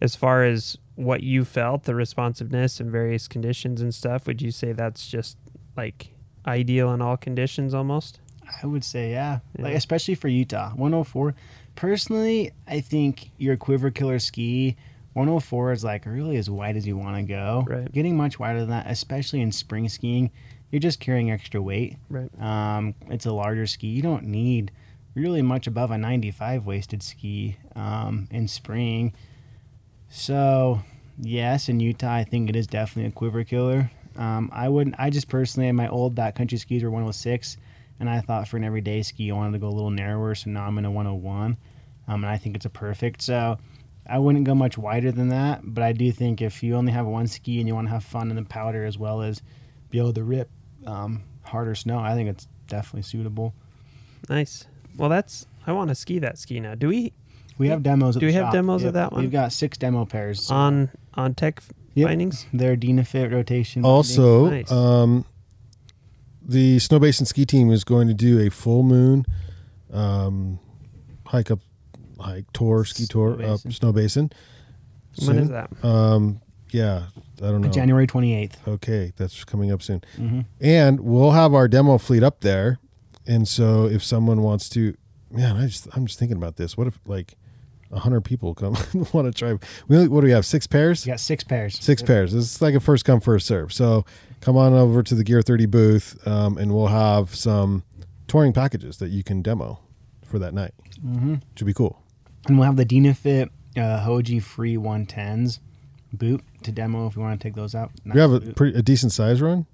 as 0.00 0.16
far 0.16 0.44
as 0.44 0.78
what 0.96 1.22
you 1.22 1.44
felt, 1.44 1.84
the 1.84 1.94
responsiveness 1.94 2.80
in 2.80 2.90
various 2.90 3.28
conditions 3.28 3.80
and 3.80 3.94
stuff, 3.94 4.26
would 4.26 4.42
you 4.42 4.50
say 4.50 4.72
that's 4.72 5.08
just 5.08 5.36
like 5.76 6.14
ideal 6.46 6.92
in 6.92 7.00
all 7.00 7.16
conditions 7.16 7.74
almost? 7.74 8.20
I 8.62 8.66
would 8.66 8.84
say 8.84 9.12
yeah. 9.12 9.40
Like 9.58 9.74
especially 9.74 10.14
for 10.14 10.28
Utah. 10.28 10.70
104 10.70 11.34
personally, 11.76 12.52
I 12.66 12.80
think 12.80 13.30
your 13.38 13.56
quiver 13.56 13.90
killer 13.90 14.18
ski 14.18 14.76
104 15.14 15.72
is 15.72 15.84
like 15.84 16.06
really 16.06 16.36
as 16.36 16.48
wide 16.48 16.76
as 16.76 16.86
you 16.86 16.96
want 16.96 17.16
to 17.16 17.22
go. 17.22 17.64
Right. 17.66 17.90
Getting 17.90 18.16
much 18.16 18.38
wider 18.38 18.60
than 18.60 18.70
that, 18.70 18.86
especially 18.88 19.40
in 19.40 19.50
spring 19.50 19.88
skiing, 19.88 20.30
you're 20.70 20.80
just 20.80 21.00
carrying 21.00 21.30
extra 21.30 21.60
weight. 21.60 21.96
Right. 22.08 22.30
Um, 22.40 22.94
it's 23.08 23.26
a 23.26 23.32
larger 23.32 23.66
ski. 23.66 23.88
You 23.88 24.02
don't 24.02 24.24
need 24.24 24.70
really 25.14 25.42
much 25.42 25.66
above 25.66 25.90
a 25.90 25.98
95 25.98 26.64
waisted 26.64 27.02
ski 27.02 27.56
um, 27.74 28.28
in 28.30 28.46
spring. 28.46 29.12
So, 30.10 30.82
yes, 31.18 31.68
in 31.68 31.80
Utah, 31.80 32.12
I 32.12 32.24
think 32.24 32.50
it 32.50 32.56
is 32.56 32.66
definitely 32.66 33.08
a 33.08 33.12
quiver 33.12 33.44
killer. 33.44 33.90
Um, 34.16 34.50
I 34.52 34.68
wouldn't. 34.68 34.96
I 34.98 35.08
just 35.08 35.28
personally, 35.28 35.70
my 35.72 35.88
old 35.88 36.14
backcountry 36.14 36.58
skis 36.58 36.82
were 36.82 36.90
106, 36.90 37.56
and 38.00 38.10
I 38.10 38.20
thought 38.20 38.48
for 38.48 38.56
an 38.56 38.64
everyday 38.64 39.02
ski, 39.02 39.30
I 39.30 39.34
wanted 39.34 39.52
to 39.52 39.58
go 39.58 39.68
a 39.68 39.70
little 39.70 39.90
narrower. 39.90 40.34
So 40.34 40.50
now 40.50 40.66
I'm 40.66 40.76
in 40.78 40.84
a 40.84 40.90
101, 40.90 41.56
um, 42.08 42.24
and 42.24 42.26
I 42.26 42.36
think 42.36 42.56
it's 42.56 42.66
a 42.66 42.70
perfect. 42.70 43.22
So. 43.22 43.58
I 44.06 44.18
wouldn't 44.18 44.44
go 44.44 44.56
much 44.56 44.76
wider 44.76 45.12
than 45.12 45.28
that, 45.28 45.60
but 45.62 45.84
I 45.84 45.92
do 45.92 46.10
think 46.10 46.42
if 46.42 46.64
you 46.64 46.74
only 46.74 46.90
have 46.90 47.06
one 47.06 47.28
ski 47.28 47.60
and 47.60 47.68
you 47.68 47.76
want 47.76 47.86
to 47.86 47.92
have 47.92 48.02
fun 48.02 48.30
in 48.30 48.34
the 48.34 48.42
powder 48.42 48.84
as 48.84 48.98
well 48.98 49.22
as 49.22 49.40
be 49.90 49.98
able 49.98 50.12
to 50.14 50.24
rip 50.24 50.50
um, 50.84 51.22
harder 51.42 51.76
snow, 51.76 51.98
I 51.98 52.14
think 52.14 52.28
it's 52.28 52.48
definitely 52.66 53.02
suitable. 53.02 53.54
Nice. 54.28 54.66
Well, 54.96 55.08
that's 55.08 55.46
I 55.64 55.72
want 55.72 55.90
to 55.90 55.94
ski 55.94 56.18
that 56.20 56.38
ski 56.38 56.58
now. 56.58 56.74
Do 56.74 56.88
we 56.88 57.12
We 57.60 57.68
have 57.68 57.82
demos. 57.82 58.16
At 58.16 58.20
Do 58.20 58.26
the 58.26 58.30
we 58.30 58.34
have 58.34 58.46
shop. 58.46 58.52
demos 58.54 58.84
of 58.84 58.94
that 58.94 59.12
one? 59.12 59.20
We've 59.22 59.30
got 59.30 59.52
six 59.52 59.76
demo 59.78 60.04
pairs. 60.06 60.44
So 60.44 60.54
on 60.54 60.90
on 61.14 61.34
tech 61.34 61.62
Yep. 61.94 62.08
findings? 62.08 62.46
They're 62.52 62.76
Dynafit 62.76 63.30
rotation. 63.32 63.84
Also, 63.84 64.48
Nice. 64.48 64.70
um, 64.72 65.24
the 66.42 66.78
Snow 66.78 66.98
Basin 66.98 67.26
ski 67.26 67.44
team 67.44 67.70
is 67.70 67.84
going 67.84 68.08
to 68.08 68.14
do 68.14 68.38
a 68.40 68.48
full 68.48 68.82
moon 68.82 69.26
um, 69.92 70.58
hike 71.26 71.50
up, 71.50 71.58
hike 72.18 72.46
tour, 72.52 72.84
ski 72.84 73.06
tour 73.06 73.34
Snow 73.36 73.54
up 73.54 73.60
Snow 73.72 73.92
Basin. 73.92 74.30
When 75.26 75.38
is 75.38 75.48
that? 75.50 75.68
Um, 75.84 76.40
yeah, 76.70 77.06
I 77.38 77.46
don't 77.50 77.60
know. 77.62 77.68
January 77.68 78.06
28th. 78.06 78.52
Okay, 78.66 79.12
that's 79.16 79.44
coming 79.44 79.70
up 79.72 79.82
soon. 79.82 80.02
hmm 80.16 80.40
And 80.60 81.00
we'll 81.00 81.32
have 81.32 81.52
our 81.52 81.66
demo 81.68 81.98
fleet 81.98 82.22
up 82.22 82.40
there. 82.40 82.78
And 83.26 83.46
so 83.48 83.86
if 83.86 84.02
someone 84.04 84.42
wants 84.42 84.68
to, 84.70 84.96
man, 85.30 85.56
I 85.56 85.66
just 85.66 85.88
I'm 85.94 86.06
just 86.06 86.18
thinking 86.18 86.36
about 86.36 86.56
this. 86.56 86.76
What 86.76 86.86
if 86.86 86.98
like 87.04 87.34
a 87.34 87.36
hundred 87.92 88.22
people 88.22 88.54
come 88.54 88.74
want 89.12 89.26
to 89.26 89.32
try? 89.32 89.58
We 89.88 89.96
only, 89.96 90.08
what 90.08 90.20
do 90.20 90.26
we 90.26 90.32
have? 90.32 90.46
Six 90.46 90.66
pairs. 90.66 91.04
We 91.04 91.10
got 91.10 91.20
six 91.20 91.42
pairs. 91.44 91.78
Six 91.82 92.02
pairs. 92.02 92.34
It's 92.34 92.60
like 92.62 92.74
a 92.74 92.80
first 92.80 93.04
come 93.04 93.20
first 93.20 93.46
serve. 93.46 93.72
So 93.72 94.04
come 94.40 94.56
on 94.56 94.72
over 94.74 95.02
to 95.02 95.14
the 95.14 95.24
Gear 95.24 95.42
30 95.42 95.66
booth, 95.66 96.26
um, 96.26 96.56
and 96.58 96.72
we'll 96.74 96.86
have 96.88 97.34
some 97.34 97.82
touring 98.28 98.52
packages 98.52 98.98
that 98.98 99.10
you 99.10 99.22
can 99.24 99.42
demo 99.42 99.80
for 100.24 100.38
that 100.38 100.54
night. 100.54 100.72
hmm 101.00 101.36
Should 101.56 101.66
be 101.66 101.74
cool. 101.74 102.00
And 102.46 102.58
we'll 102.58 102.66
have 102.66 102.76
the 102.76 102.86
Dynafit 102.86 103.48
uh, 103.76 104.04
Hoji 104.06 104.42
Free 104.42 104.76
110s 104.76 105.58
boot 106.12 106.42
to 106.62 106.72
demo 106.72 107.06
if 107.06 107.16
you 107.16 107.22
want 107.22 107.40
to 107.40 107.44
take 107.48 107.54
those 107.54 107.74
out. 107.74 107.90
we 108.04 108.20
have 108.20 108.32
a, 108.32 108.40
pretty, 108.40 108.78
a 108.78 108.82
decent 108.82 109.12
size 109.12 109.40
run. 109.42 109.66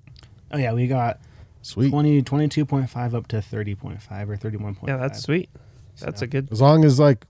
oh 0.53 0.59
yeah, 0.59 0.73
we 0.73 0.87
got 0.87 1.19
Sweet. 1.63 1.91
20, 1.91 2.23
22.5 2.23 3.15
up 3.15 3.27
to 3.29 3.37
30.5 3.39 4.29
or 4.29 4.37
31.5. 4.37 4.87
Yeah, 4.89 4.97
that's 4.99 5.21
sweet. 5.23 5.49
That's 6.01 6.21
So- 6.21 6.25
a 6.25 6.27
good. 6.27 6.49
As 6.53 6.61
long 6.61 6.85
as 6.85 6.99
like 7.01 7.27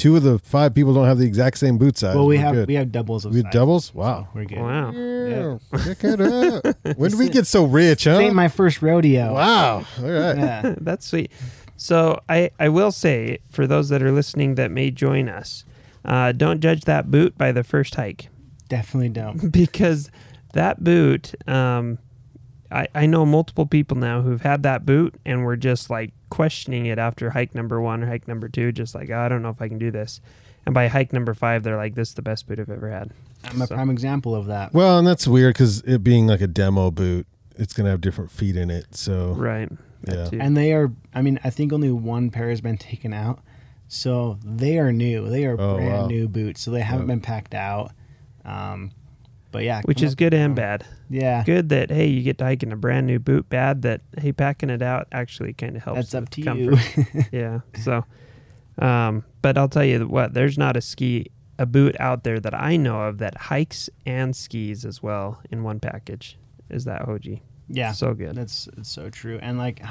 two 0.00 0.16
of 0.16 0.22
the 0.22 0.38
five 0.38 0.74
people 0.74 0.94
don't 0.94 1.06
have 1.06 1.18
the 1.18 1.26
exact 1.26 1.58
same 1.58 1.76
boot 1.78 1.98
size. 1.98 2.16
Well, 2.16 2.26
we 2.26 2.36
we're 2.36 2.42
have 2.42 2.54
good. 2.54 2.68
we 2.68 2.74
have 2.74 2.90
doubles 2.90 3.24
of 3.24 3.32
We 3.32 3.38
have 3.38 3.46
size, 3.46 3.52
doubles. 3.52 3.84
so 3.86 3.92
Wow. 3.98 4.28
we're 4.34 4.44
good. 4.46 4.58
Wow. 4.58 4.90
Yeah, 4.92 5.58
check 5.84 6.02
it 6.04 6.20
out. 6.20 6.76
when 6.98 7.10
did 7.10 7.18
we 7.18 7.28
get 7.28 7.46
so 7.46 7.64
rich, 7.64 8.04
huh? 8.04 8.12
This 8.18 8.20
ain't 8.26 8.34
my 8.34 8.48
first 8.48 8.80
rodeo. 8.82 9.34
Wow. 9.34 9.84
All 9.98 10.04
right. 10.04 10.36
Yeah. 10.36 10.74
That's 10.80 11.06
sweet. 11.06 11.30
So 11.76 12.20
I, 12.28 12.50
I 12.58 12.68
will 12.68 12.92
say 12.92 13.38
for 13.50 13.66
those 13.66 13.88
that 13.90 14.02
are 14.02 14.12
listening 14.12 14.54
that 14.56 14.70
may 14.70 14.90
join 14.90 15.28
us, 15.28 15.64
uh, 16.04 16.32
don't 16.32 16.60
judge 16.60 16.82
that 16.82 17.10
boot 17.10 17.36
by 17.38 17.52
the 17.52 17.62
first 17.64 17.94
hike 17.94 18.28
Definitely 18.68 19.08
don't. 19.10 19.50
because 19.52 20.10
that 20.54 20.82
boot, 20.84 21.34
um, 21.48 21.98
I, 22.72 22.86
I 22.94 23.06
know 23.06 23.26
multiple 23.26 23.66
people 23.66 23.96
now 23.96 24.22
who've 24.22 24.40
had 24.42 24.62
that 24.62 24.86
boot 24.86 25.14
and 25.26 25.44
were 25.44 25.56
just 25.56 25.90
like 25.90 26.12
questioning 26.28 26.86
it 26.86 26.98
after 26.98 27.30
hike 27.30 27.54
number 27.54 27.80
one 27.80 28.02
or 28.02 28.06
hike 28.06 28.28
number 28.28 28.48
two, 28.48 28.70
just 28.72 28.94
like, 28.94 29.10
I 29.10 29.28
don't 29.28 29.42
know 29.42 29.48
if 29.48 29.60
I 29.60 29.68
can 29.68 29.78
do 29.78 29.90
this. 29.90 30.20
And 30.66 30.74
by 30.74 30.88
hike 30.88 31.12
number 31.12 31.34
five, 31.34 31.62
they're 31.62 31.76
like, 31.76 31.94
this 31.94 32.10
is 32.10 32.14
the 32.14 32.22
best 32.22 32.46
boot 32.46 32.60
I've 32.60 32.70
ever 32.70 32.90
had. 32.90 33.10
I'm 33.44 33.60
a 33.62 33.66
So- 33.66 33.74
prime 33.74 33.90
example 33.90 34.34
of 34.34 34.46
that. 34.46 34.72
Well, 34.72 34.98
and 34.98 35.06
that's 35.06 35.26
weird 35.26 35.54
because 35.54 35.80
it 35.80 36.04
being 36.04 36.26
like 36.26 36.40
a 36.42 36.46
demo 36.46 36.90
boot, 36.90 37.26
it's 37.56 37.72
gonna 37.72 37.90
have 37.90 38.00
different 38.00 38.30
feet 38.30 38.56
in 38.56 38.70
it. 38.70 38.94
So 38.94 39.32
Right. 39.32 39.68
Yeah. 40.06 40.28
And 40.32 40.56
they 40.56 40.72
are, 40.72 40.92
I 41.14 41.22
mean, 41.22 41.38
I 41.44 41.50
think 41.50 41.72
only 41.72 41.90
one 41.90 42.30
pair 42.30 42.48
has 42.50 42.60
been 42.60 42.78
taken 42.78 43.12
out. 43.12 43.40
So 43.88 44.38
they 44.44 44.78
are 44.78 44.92
new. 44.92 45.28
They 45.28 45.44
are 45.46 45.60
Oh, 45.60 45.74
brand 45.76 45.92
wow. 45.92 46.06
new 46.06 46.28
boots. 46.28 46.60
So 46.60 46.70
they 46.70 46.80
haven't 46.82 47.06
Yeah. 47.08 47.14
been 47.14 47.20
packed 47.20 47.54
out. 47.54 47.90
Um, 48.44 48.92
but 49.50 49.64
yeah. 49.64 49.82
which 49.84 50.02
is 50.02 50.14
good 50.14 50.34
and 50.34 50.54
bad. 50.54 50.86
Yeah. 51.08 51.42
Good 51.44 51.68
that 51.70 51.90
hey 51.90 52.06
you 52.06 52.22
get 52.22 52.38
to 52.38 52.44
hike 52.44 52.62
in 52.62 52.72
a 52.72 52.76
brand 52.76 53.06
new 53.06 53.18
boot. 53.18 53.48
Bad 53.48 53.82
that 53.82 54.02
hey 54.18 54.32
packing 54.32 54.70
it 54.70 54.82
out 54.82 55.08
actually 55.12 55.52
kind 55.52 55.76
of 55.76 55.82
helps. 55.82 56.10
That's 56.10 56.14
up 56.14 56.30
to 56.30 56.42
comfort. 56.42 56.96
you. 56.96 57.24
yeah. 57.32 57.60
So, 57.82 58.04
um, 58.78 59.24
but 59.42 59.58
I'll 59.58 59.68
tell 59.68 59.84
you 59.84 60.06
what, 60.06 60.34
there's 60.34 60.58
not 60.58 60.76
a 60.76 60.80
ski, 60.80 61.26
a 61.58 61.66
boot 61.66 61.96
out 61.98 62.24
there 62.24 62.40
that 62.40 62.54
I 62.54 62.76
know 62.76 63.02
of 63.02 63.18
that 63.18 63.36
hikes 63.36 63.90
and 64.06 64.34
skis 64.34 64.84
as 64.84 65.02
well 65.02 65.40
in 65.50 65.62
one 65.62 65.80
package. 65.80 66.38
Is 66.68 66.84
that 66.84 67.02
Hoji? 67.02 67.40
yeah. 67.68 67.92
So 67.92 68.14
good. 68.14 68.34
That's 68.34 68.68
it's 68.76 68.90
so 68.90 69.10
true. 69.10 69.38
And 69.42 69.58
like, 69.58 69.82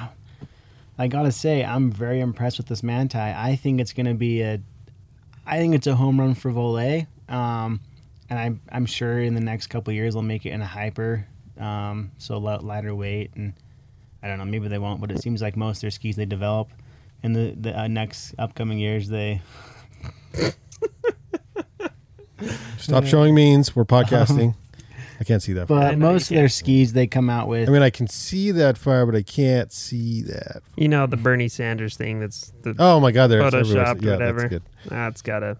I 0.98 1.08
gotta 1.08 1.32
say, 1.32 1.64
I'm 1.64 1.92
very 1.92 2.20
impressed 2.20 2.58
with 2.58 2.68
this 2.68 2.84
Manti. 2.84 3.18
I 3.18 3.56
think 3.56 3.80
it's 3.80 3.94
gonna 3.94 4.16
be 4.16 4.42
a, 4.42 4.60
I 5.46 5.58
think 5.58 5.76
it's 5.76 5.88
a 5.88 5.96
home 5.96 6.20
run 6.20 6.36
for 6.36 6.52
Voile. 6.52 7.08
Um, 7.28 7.80
and 8.30 8.40
I'm 8.40 8.62
I'm 8.72 8.86
sure 8.86 9.20
in 9.20 9.34
the 9.34 9.42
next 9.42 9.68
couple 9.68 9.92
of 9.92 9.96
years 9.96 10.14
they'll 10.14 10.24
make 10.24 10.46
it 10.46 10.50
in 10.52 10.62
a 10.62 10.66
hyper, 10.66 11.26
um, 11.60 12.12
so 12.18 12.38
li- 12.38 12.60
lighter 12.62 12.94
weight. 12.96 13.32
And 13.36 13.54
I 14.22 14.28
don't 14.28 14.38
know, 14.38 14.46
maybe 14.46 14.68
they 14.68 14.80
won't, 14.80 15.02
but 15.02 15.12
it 15.12 15.22
seems 15.22 15.42
like 15.42 15.56
most 15.58 15.78
of 15.78 15.82
their 15.82 15.92
skis 15.92 16.16
they 16.16 16.26
develop 16.26 16.70
in 17.24 17.34
the 17.34 17.56
the 17.60 17.78
uh, 17.80 17.88
next 17.88 18.36
upcoming 18.38 18.80
years 18.80 19.10
they. 19.10 19.42
stop 22.78 23.06
showing 23.06 23.36
means. 23.36 23.76
We're 23.76 23.86
podcasting. 23.86 24.56
I 25.20 25.26
can't 25.26 25.44
see 25.44 25.52
that. 25.54 25.68
far. 25.68 25.80
But 25.82 25.98
most 25.98 26.32
of 26.32 26.38
their 26.38 26.48
skis 26.48 26.94
they 26.94 27.06
come 27.06 27.30
out 27.30 27.50
with. 27.50 27.68
I 27.68 27.72
mean, 27.74 27.82
I 27.82 27.90
can 27.90 28.08
see 28.08 28.52
that 28.52 28.78
far, 28.78 29.06
but 29.06 29.16
I 29.16 29.22
can't 29.22 29.72
see 29.72 30.22
that. 30.22 30.62
You 30.78 30.88
know 30.88 31.08
the 31.08 31.18
Bernie 31.18 31.50
Sanders 31.50 31.98
thing. 31.98 32.22
That's 32.22 32.54
the 32.62 32.74
Oh 32.80 33.02
my 33.02 33.12
God! 33.12 33.28
There's 33.28 33.54
Photoshopped, 33.54 34.02
yeah, 34.02 34.14
whatever. 34.14 34.42
That's 34.42 34.50
good. 34.50 34.64
that's 34.86 35.22
gotta. 35.22 35.58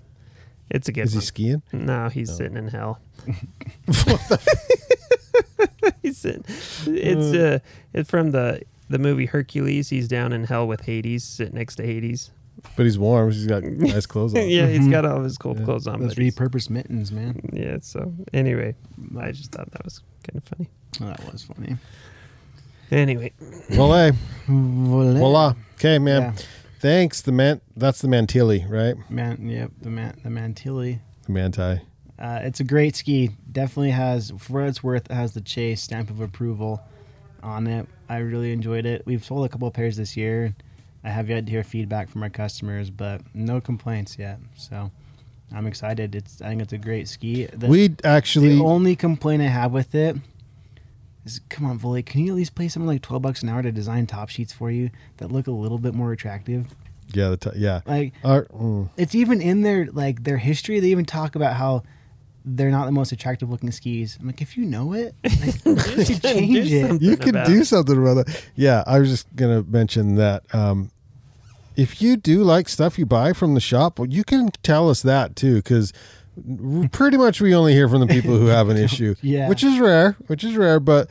It's 0.70 0.88
a 0.88 0.92
good 0.92 1.06
Is 1.06 1.14
he 1.14 1.22
skiing? 1.22 1.64
No, 1.74 2.10
he's 2.10 2.30
No. 2.30 2.36
sitting 2.36 2.58
in 2.58 2.68
hell. 2.68 3.02
he's 6.02 6.18
sitting. 6.18 6.44
It's 6.48 7.36
uh, 7.36 7.60
uh 7.64 7.70
it's 7.94 8.10
from 8.10 8.32
the 8.32 8.62
the 8.90 9.00
movie 9.00 9.26
Hercules. 9.26 9.90
He's 9.90 10.08
down 10.08 10.34
in 10.34 10.46
hell 10.46 10.68
with 10.68 10.82
Hades, 10.82 11.24
sitting 11.24 11.56
next 11.56 11.76
to 11.76 11.86
Hades. 11.86 12.32
But 12.76 12.86
he's 12.86 13.00
warm. 13.00 13.32
He's 13.32 13.48
got 13.48 13.64
nice 13.64 14.06
clothes 14.06 14.36
on. 14.36 14.50
yeah, 14.50 14.68
he's 14.68 14.82
mm-hmm. 14.82 14.92
got 14.92 15.06
all 15.06 15.24
his 15.24 15.38
cool 15.38 15.58
Yeah. 15.58 15.66
clothes 15.66 15.88
on. 15.88 16.02
those 16.02 16.16
repurposed 16.16 16.70
mittens, 16.70 17.12
man. 17.12 17.40
Yeah. 17.54 17.78
So 17.82 18.00
uh, 18.02 18.24
anyway, 18.34 18.76
I 19.18 19.32
just 19.32 19.52
thought 19.52 19.72
that 19.72 19.84
was 19.84 20.02
kind 20.24 20.38
of 20.38 20.44
funny. 20.44 20.70
Oh, 21.02 21.06
that 21.06 21.32
was 21.32 21.44
funny. 21.44 21.78
Anyway, 22.92 23.32
Voila. 23.70 24.12
Voila. 24.48 25.12
Eh. 25.12 25.20
Voila. 25.20 25.54
Okay, 25.76 26.00
man. 26.00 26.22
Yeah. 26.22 26.34
Thanks. 26.80 27.22
The 27.22 27.32
man. 27.32 27.62
That's 27.76 28.02
the 28.02 28.08
Mantilli, 28.08 28.70
right? 28.70 28.96
Man, 29.10 29.48
yep, 29.48 29.72
the 29.82 29.90
man, 29.90 30.20
the 30.24 30.30
Mantilli. 30.30 31.00
The 31.26 31.32
Manti. 31.32 31.82
Uh, 32.18 32.40
it's 32.44 32.60
a 32.60 32.64
great 32.64 32.96
ski. 32.96 33.32
Definitely 33.52 33.92
has, 33.92 34.32
for 34.38 34.62
what 34.62 34.70
it's 34.70 34.84
worth, 34.84 35.10
it 35.10 35.14
has 35.14 35.34
the 35.34 35.42
Chase 35.42 35.82
stamp 35.82 36.10
of 36.10 36.20
approval 36.20 36.82
on 37.42 37.68
it. 37.68 37.88
I 38.10 38.18
really 38.18 38.52
enjoyed 38.52 38.86
it. 38.86 39.04
We've 39.06 39.24
sold 39.24 39.46
a 39.46 39.50
couple 39.50 39.68
of 39.68 39.74
pairs 39.74 39.96
this 39.96 40.18
year. 40.18 40.56
I 41.04 41.10
have 41.10 41.30
yet 41.30 41.46
to 41.46 41.52
hear 41.52 41.64
feedback 41.64 42.10
from 42.10 42.24
our 42.24 42.30
customers, 42.30 42.90
but 42.90 43.22
no 43.34 43.62
complaints 43.62 44.18
yet. 44.20 44.40
So 44.58 44.92
I'm 45.54 45.66
excited. 45.66 46.14
It's 46.16 46.42
I 46.42 46.50
think 46.50 46.62
it's 46.62 46.74
a 46.74 46.78
great 46.78 47.08
ski. 47.08 47.46
The, 47.46 47.68
We 47.68 47.96
actually. 48.04 48.56
the 48.56 48.64
only 48.64 48.96
complaint 48.96 49.42
I 49.42 49.48
have 49.48 49.72
with 49.72 49.96
it 49.96 50.18
is, 51.26 51.42
come 51.50 51.66
on, 51.66 51.78
Voile, 51.78 52.02
can 52.04 52.22
you 52.22 52.32
at 52.32 52.36
least 52.36 52.56
pay 52.56 52.68
someone 52.68 52.88
like 52.88 53.02
12 53.02 53.22
bucks 53.22 53.44
an 53.44 53.50
hour 53.50 53.62
to 53.62 53.72
design 53.72 54.08
top 54.08 54.30
sheets 54.30 54.54
for 54.54 54.72
you 54.72 54.90
that 55.18 55.32
look 55.32 55.48
a 55.48 55.52
little 55.52 55.78
bit 55.78 55.94
more 55.94 56.12
attractive? 56.12 56.68
yeah. 57.14 57.30
The 57.30 57.38
t- 57.38 57.50
yeah. 57.58 57.82
Like 57.86 58.14
Our, 58.24 58.46
mm, 58.46 58.90
it's 58.98 59.16
even 59.16 59.42
in 59.42 59.62
their 59.62 59.88
like 59.88 60.24
their 60.24 60.38
history. 60.38 60.80
They 60.80 60.90
even 60.90 61.06
talk 61.06 61.36
about 61.36 61.54
how 61.56 61.84
they're 62.46 62.72
not 62.72 62.86
the 62.86 62.92
most 62.92 63.12
attractive 63.12 63.50
looking 63.50 63.72
skis. 63.72 64.18
I'm 64.20 64.28
like, 64.28 64.42
if 64.42 64.58
you 64.58 64.64
know 64.66 64.94
it, 64.94 65.14
like, 65.24 65.66
you 65.66 66.06
should 66.06 66.22
change 66.22 66.72
it. 66.72 66.88
something 66.88 67.08
you 67.08 67.18
could 67.18 67.30
about 67.36 67.48
do 67.48 67.62
it. 67.62 67.66
something 67.66 67.98
about 67.98 68.26
that. 68.26 68.46
Yeah, 68.56 68.84
I 68.88 69.00
was 69.00 69.10
just 69.10 69.28
gonna 69.36 69.64
mention 69.64 70.16
that. 70.16 70.44
Um, 70.54 70.92
if 71.76 72.02
you 72.02 72.18
do 72.18 72.44
like 72.44 72.68
stuff 72.70 73.00
you 73.00 73.06
buy 73.06 73.34
from 73.34 73.54
the 73.56 73.60
shop, 73.62 74.00
well, 74.00 74.08
you 74.10 74.24
can 74.24 74.50
tell 74.64 74.90
us 74.90 75.02
that 75.02 75.36
too, 75.36 75.56
because 75.56 75.94
pretty 76.92 77.18
much 77.18 77.42
we 77.42 77.54
only 77.56 77.74
hear 77.74 77.88
from 77.90 78.02
the 78.02 78.08
people 78.08 78.38
who 78.38 78.48
have 78.48 78.70
an 78.70 78.78
issue. 78.88 79.16
Yeah. 79.22 79.50
which 79.50 79.64
is 79.64 79.80
rare, 79.80 80.14
which 80.28 80.44
is 80.44 80.56
rare, 80.58 80.80
but 80.80 81.10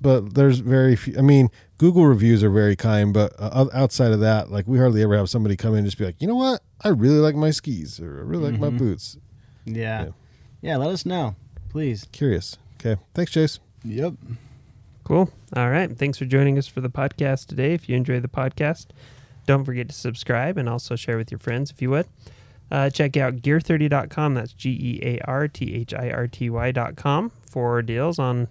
but 0.00 0.34
there's 0.34 0.60
very 0.60 0.94
few. 0.96 1.16
I 1.18 1.22
mean, 1.22 1.50
Google 1.78 2.06
reviews 2.06 2.42
are 2.44 2.50
very 2.50 2.76
kind, 2.76 3.12
but 3.12 3.32
uh, 3.38 3.66
outside 3.72 4.12
of 4.12 4.20
that, 4.20 4.50
like 4.50 4.66
we 4.68 4.78
hardly 4.78 5.02
ever 5.02 5.16
have 5.16 5.28
somebody 5.28 5.56
come 5.56 5.72
in 5.72 5.78
and 5.78 5.86
just 5.86 5.98
be 5.98 6.04
like, 6.04 6.20
you 6.20 6.28
know 6.28 6.36
what, 6.36 6.62
I 6.82 6.88
really 6.88 7.18
like 7.18 7.34
my 7.34 7.50
skis 7.50 7.98
or 8.00 8.18
I 8.18 8.22
really 8.22 8.50
like 8.52 8.60
my 8.60 8.68
Mhm. 8.70 8.78
boots. 8.78 9.16
Yeah. 9.64 10.04
Yeah. 10.04 10.08
yeah, 10.62 10.76
Let 10.76 10.90
us 10.90 11.04
know, 11.04 11.34
please. 11.68 12.06
Curious. 12.12 12.56
Okay, 12.80 13.00
thanks, 13.14 13.32
Chase. 13.32 13.58
Yep. 13.84 14.14
Cool. 15.04 15.30
All 15.56 15.70
right. 15.70 15.90
Thanks 15.96 16.18
for 16.18 16.26
joining 16.26 16.58
us 16.58 16.66
for 16.66 16.80
the 16.80 16.90
podcast 16.90 17.46
today. 17.46 17.72
If 17.72 17.88
you 17.88 17.96
enjoy 17.96 18.20
the 18.20 18.28
podcast, 18.28 18.86
don't 19.46 19.64
forget 19.64 19.88
to 19.88 19.94
subscribe 19.94 20.58
and 20.58 20.68
also 20.68 20.94
share 20.96 21.16
with 21.16 21.30
your 21.30 21.38
friends 21.38 21.70
if 21.70 21.80
you 21.80 21.90
would. 21.90 22.06
Uh, 22.70 22.90
check 22.90 23.16
out 23.16 23.36
gear30.com. 23.36 24.34
That's 24.34 24.52
G 24.52 24.70
E 24.70 25.00
A 25.02 25.20
R 25.24 25.48
T 25.48 25.74
H 25.74 25.94
I 25.94 26.10
R 26.10 26.26
T 26.26 26.50
Y.com 26.50 27.32
for 27.50 27.82
deals 27.82 28.18
on 28.18 28.48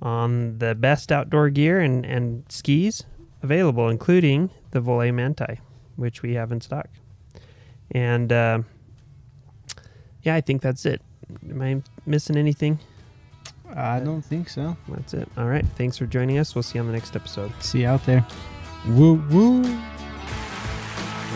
on 0.00 0.58
the 0.58 0.74
best 0.74 1.10
outdoor 1.10 1.48
gear 1.48 1.80
and, 1.80 2.04
and 2.04 2.44
skis 2.48 3.04
available, 3.42 3.88
including 3.88 4.50
the 4.72 4.80
Voile 4.80 5.12
Manti, 5.12 5.60
which 5.96 6.22
we 6.22 6.34
have 6.34 6.52
in 6.52 6.60
stock. 6.60 6.88
And 7.90 8.32
uh, 8.32 8.60
yeah, 10.22 10.34
I 10.34 10.40
think 10.40 10.62
that's 10.62 10.84
it. 10.86 11.00
Am 11.48 11.62
I 11.62 11.82
missing 12.04 12.36
anything? 12.36 12.78
I 13.74 14.00
don't 14.00 14.22
think 14.22 14.48
so. 14.48 14.76
That's 14.88 15.14
it. 15.14 15.28
All 15.36 15.46
right. 15.46 15.64
Thanks 15.76 15.98
for 15.98 16.06
joining 16.06 16.38
us. 16.38 16.54
We'll 16.54 16.62
see 16.62 16.78
you 16.78 16.82
on 16.82 16.86
the 16.86 16.92
next 16.92 17.16
episode. 17.16 17.52
See 17.60 17.80
you 17.80 17.88
out 17.88 18.04
there. 18.06 18.24
Woo 18.88 19.14
woo. 19.30 19.62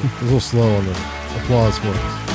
a 0.02 0.22
little 0.22 0.40
slow 0.40 0.76
on 0.76 0.86
the 0.86 1.19
applause 1.36 1.78
for 1.78 1.88
us. 1.88 2.29